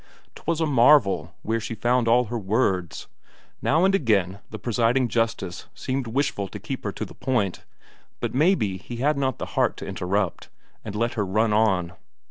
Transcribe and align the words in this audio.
'Twas 0.33 0.59
a 0.59 0.65
marvel 0.65 1.35
where 1.43 1.59
she 1.59 1.75
found 1.75 2.07
all 2.07 2.23
her 2.23 2.39
words. 2.39 3.05
Now 3.61 3.85
and 3.85 3.93
again 3.93 4.39
the 4.49 4.57
presiding 4.57 5.07
justice 5.09 5.67
seemed 5.75 6.07
wishful 6.07 6.47
to 6.47 6.57
keep 6.57 6.83
her 6.85 6.91
to 6.91 7.05
the 7.05 7.13
point, 7.13 7.63
but 8.19 8.33
maybe 8.33 8.77
he 8.77 8.95
had 8.95 9.15
not 9.15 9.37
the 9.37 9.45
heart 9.53 9.77
to 9.77 9.85
interrupt, 9.85 10.49
and 10.83 10.95
let 10.95 11.13
her 11.13 11.23
run 11.23 11.53
on. 11.53 11.93